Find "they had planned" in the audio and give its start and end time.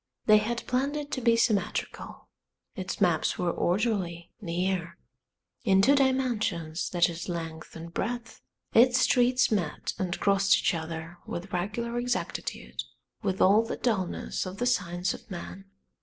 0.25-0.97